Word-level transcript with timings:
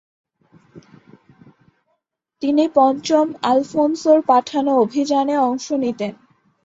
তিনি 2.41 2.63
পঞ্চম 2.75 3.27
আলফোনসোর 3.43 4.19
পাঠানো 4.27 4.71
অভিযানে 4.83 5.35
অংশ 5.47 5.67
নিতেন। 5.83 6.13